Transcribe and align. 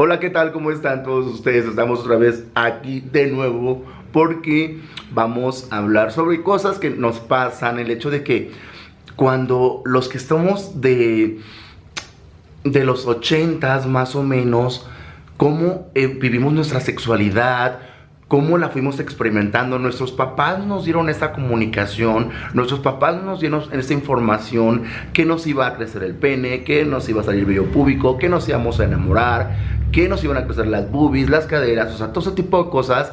Hola, 0.00 0.20
¿qué 0.20 0.30
tal? 0.30 0.52
¿Cómo 0.52 0.70
están 0.70 1.02
todos 1.02 1.26
ustedes? 1.26 1.64
Estamos 1.64 1.98
otra 1.98 2.16
vez 2.16 2.44
aquí 2.54 3.00
de 3.00 3.26
nuevo 3.26 3.84
porque 4.12 4.78
vamos 5.10 5.66
a 5.72 5.78
hablar 5.78 6.12
sobre 6.12 6.40
cosas 6.44 6.78
que 6.78 6.88
nos 6.88 7.18
pasan, 7.18 7.80
el 7.80 7.90
hecho 7.90 8.08
de 8.08 8.22
que 8.22 8.52
cuando 9.16 9.82
los 9.84 10.08
que 10.08 10.18
estamos 10.18 10.80
de, 10.80 11.40
de 12.62 12.84
los 12.84 13.08
ochentas 13.08 13.88
más 13.88 14.14
o 14.14 14.22
menos, 14.22 14.86
cómo 15.36 15.88
eh, 15.96 16.06
vivimos 16.06 16.52
nuestra 16.52 16.78
sexualidad, 16.78 17.80
cómo 18.28 18.58
la 18.58 18.68
fuimos 18.68 19.00
experimentando. 19.00 19.78
Nuestros 19.78 20.12
papás 20.12 20.64
nos 20.64 20.84
dieron 20.84 21.08
esta 21.08 21.32
comunicación, 21.32 22.28
nuestros 22.52 22.80
papás 22.80 23.22
nos 23.22 23.40
dieron 23.40 23.64
esta 23.72 23.94
información, 23.94 24.84
que 25.12 25.24
nos 25.24 25.46
iba 25.46 25.66
a 25.66 25.74
crecer 25.74 26.02
el 26.04 26.14
pene, 26.14 26.62
que 26.62 26.84
nos 26.84 27.08
iba 27.08 27.22
a 27.22 27.24
salir 27.24 27.40
el 27.40 27.46
vello 27.46 27.64
público, 27.72 28.18
que 28.18 28.28
nos 28.28 28.48
íbamos 28.48 28.78
a 28.78 28.84
enamorar, 28.84 29.56
que 29.90 30.08
nos 30.08 30.22
iban 30.22 30.36
a 30.36 30.44
crecer 30.44 30.66
las 30.68 30.90
boobies, 30.90 31.30
las 31.30 31.46
caderas, 31.46 31.92
o 31.94 31.98
sea, 31.98 32.12
todo 32.12 32.20
ese 32.20 32.36
tipo 32.36 32.62
de 32.62 32.70
cosas, 32.70 33.12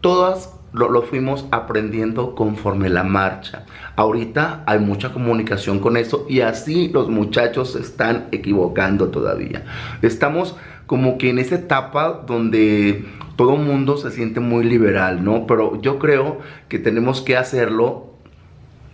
todas 0.00 0.52
lo, 0.72 0.90
lo, 0.90 1.02
fuimos 1.02 1.46
aprendiendo 1.52 2.34
conforme 2.34 2.90
la 2.90 3.04
marcha. 3.04 3.64
Ahorita 3.94 4.64
hay 4.66 4.78
mucha 4.80 5.12
comunicación 5.12 5.78
con 5.78 5.96
eso 5.96 6.26
y 6.28 6.40
así 6.40 6.88
los 6.88 7.08
muchachos 7.08 7.72
se 7.72 7.80
están 7.80 8.26
equivocando 8.32 9.08
todavía. 9.08 9.64
Estamos 10.02 10.56
como 10.86 11.16
que 11.16 11.30
en 11.30 11.38
esa 11.38 11.54
etapa 11.54 12.24
donde 12.26 13.06
todo 13.36 13.56
mundo 13.56 13.96
se 13.96 14.10
siente 14.10 14.40
muy 14.40 14.64
liberal, 14.64 15.24
¿no? 15.24 15.46
Pero 15.46 15.80
yo 15.80 15.98
creo 15.98 16.40
que 16.68 16.78
tenemos 16.78 17.20
que 17.20 17.36
hacerlo 17.36 18.06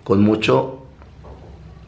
con 0.05 0.23
mucho 0.23 0.83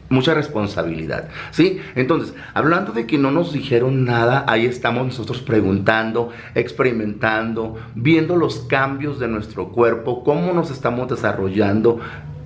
mucha 0.09 0.33
responsabilidad, 0.33 1.29
¿sí? 1.51 1.79
Entonces, 1.95 2.35
hablando 2.53 2.91
de 2.91 3.07
que 3.07 3.17
no 3.17 3.31
nos 3.31 3.53
dijeron 3.53 4.05
nada, 4.05 4.45
ahí 4.47 4.65
estamos 4.65 5.05
nosotros 5.05 5.41
preguntando, 5.41 6.29
experimentando, 6.53 7.75
viendo 7.95 8.35
los 8.35 8.59
cambios 8.59 9.19
de 9.19 9.27
nuestro 9.27 9.69
cuerpo, 9.69 10.23
cómo 10.23 10.53
nos 10.53 10.69
estamos 10.69 11.09
desarrollando, 11.09 11.99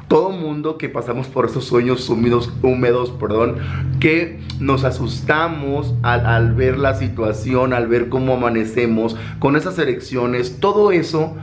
todo 0.09 0.31
mundo 0.31 0.77
que 0.77 0.89
pasamos 0.89 1.27
por 1.27 1.45
esos 1.45 1.63
sueños 1.65 2.09
húmedos, 2.09 2.52
húmedos 2.63 3.11
perdón, 3.11 3.57
que 3.99 4.39
nos 4.59 4.83
asustamos 4.83 5.93
al, 6.02 6.53
ver 6.55 6.79
la 6.79 6.95
situación, 6.95 7.73
al 7.73 7.88
ver 7.88 8.09
cómo 8.09 8.33
amanecemos, 8.33 9.15
con 9.37 9.55
esas 9.55 9.77
elecciones, 9.77 10.59
todo 10.59 10.91
eso 10.91 11.37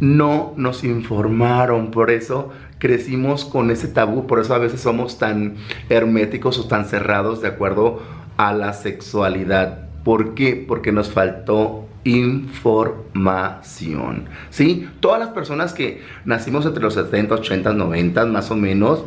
no 0.00 0.52
nos 0.56 0.82
informaron, 0.82 1.92
por 1.92 2.10
eso 2.10 2.50
crecimos 2.78 3.44
con 3.44 3.70
ese 3.70 3.86
tabú, 3.86 4.26
por 4.26 4.40
eso 4.40 4.52
a 4.52 4.58
veces 4.58 4.80
somos 4.80 5.18
tan 5.18 5.54
herméticos 5.88 6.58
o 6.58 6.66
tan 6.66 6.86
cerrados 6.86 7.40
de 7.40 7.48
acuerdo 7.48 8.02
a 8.36 8.52
la 8.52 8.72
sexualidad. 8.72 9.88
¿Por 10.02 10.34
qué? 10.34 10.64
Porque 10.66 10.90
nos 10.90 11.10
faltó 11.10 11.86
información. 12.04 14.26
¿Sí? 14.50 14.88
Todas 15.00 15.20
las 15.20 15.30
personas 15.30 15.72
que 15.72 16.02
nacimos 16.24 16.66
entre 16.66 16.82
los 16.82 16.94
70, 16.94 17.34
80, 17.34 17.72
90 17.72 18.26
más 18.26 18.50
o 18.50 18.56
menos, 18.56 19.04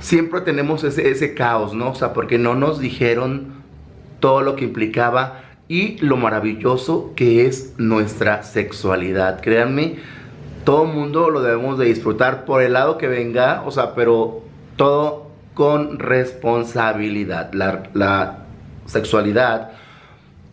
siempre 0.00 0.40
tenemos 0.40 0.84
ese, 0.84 1.34
caos, 1.34 1.74
¿no? 1.74 1.90
O 1.90 1.94
sea, 1.94 2.12
porque 2.12 2.38
no 2.38 2.54
nos 2.54 2.80
dijeron 2.80 3.54
todo 4.20 4.42
lo 4.42 4.56
que 4.56 4.64
implicaba 4.64 5.40
y 5.68 5.98
lo 5.98 6.16
maravilloso 6.16 7.12
que 7.16 7.46
es 7.46 7.74
nuestra 7.78 8.42
sexualidad. 8.42 9.40
Créanme, 9.40 9.96
todo 10.64 10.84
mundo 10.84 11.30
lo 11.30 11.42
debemos 11.42 11.78
de 11.78 11.86
disfrutar 11.86 12.44
por 12.44 12.62
el 12.62 12.74
lado 12.74 12.98
que 12.98 13.08
venga, 13.08 13.62
o 13.66 13.70
sea, 13.70 13.94
pero 13.94 14.42
todo 14.76 15.30
con 15.54 15.98
responsabilidad. 15.98 17.52
La 17.52 18.38
sexualidad 18.86 19.72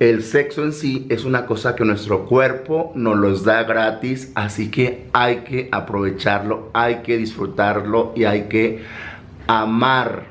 el 0.02 0.24
sexo 0.24 0.64
en 0.64 0.74
sí 0.74 1.06
es 1.10 1.26
una 1.26 1.46
cosa 1.46 1.76
que 1.76 1.86
nuestro 1.86 2.26
cuerpo 2.26 2.92
nos 2.96 3.20
los 3.20 3.44
da 3.44 3.62
gratis, 3.66 4.32
así 4.34 4.72
que 4.72 5.06
hay 5.14 5.42
que 5.42 5.70
aprovecharlo, 5.72 6.72
hay 6.74 7.04
que 7.04 7.18
disfrutarlo 7.18 8.12
y 8.16 8.24
hay 8.24 8.46
que 8.46 8.82
amar 9.46 10.24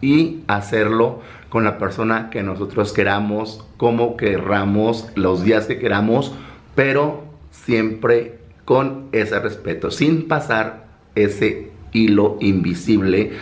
y 0.00 0.40
hacerlo 0.48 1.20
con 1.50 1.62
la 1.62 1.78
persona 1.78 2.30
que 2.30 2.42
nosotros 2.42 2.92
queramos, 2.92 3.64
como 3.76 4.16
querramos, 4.16 5.06
los 5.14 5.44
días 5.44 5.66
que 5.66 5.78
queramos, 5.78 6.34
pero 6.74 7.22
siempre 7.52 8.40
con 8.64 9.06
ese 9.12 9.38
respeto, 9.38 9.92
sin 9.92 10.26
pasar 10.26 10.86
ese 11.14 11.70
hilo 11.92 12.38
invisible 12.40 13.34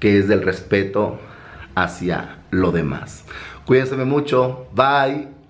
que 0.00 0.18
es 0.18 0.28
del 0.28 0.42
respeto 0.42 1.18
hacia 1.74 2.38
lo 2.50 2.72
demás. 2.72 3.24
Cuídense 3.64 3.96
mucho. 3.96 4.66
Bye. 4.74 5.41